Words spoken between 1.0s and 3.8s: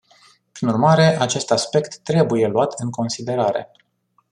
acest aspect trebuie luat în considerare.